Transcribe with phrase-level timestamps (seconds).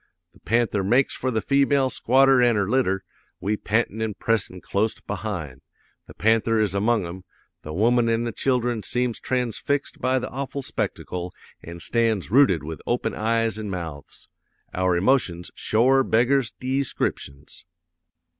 [0.33, 3.03] The panther makes for the female squatter an' her litter,
[3.39, 5.61] we pantin' an' pressin' clost behind.
[6.07, 7.23] The panther is among 'em;
[7.61, 11.31] the woman an' the children seems transfixed by the awful spectacle
[11.63, 14.27] an' stands rooted with open eyes an' mouths.
[14.73, 17.65] Our emotions shore beggars deescriptions.